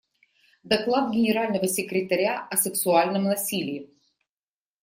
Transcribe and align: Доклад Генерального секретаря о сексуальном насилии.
Доклад 0.63 1.11
Генерального 1.11 1.67
секретаря 1.67 2.47
о 2.49 2.57
сексуальном 2.57 3.25
насилии. 3.25 3.91